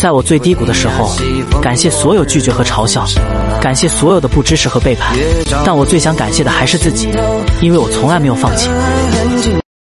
[0.00, 1.10] 在我最低谷的时候
[1.60, 3.04] 感谢所有拒绝和嘲笑
[3.60, 5.16] 感谢所有的不支持和背叛。
[5.64, 7.08] 但我最想感谢的还是自己
[7.60, 8.68] 因为我从来没有放弃。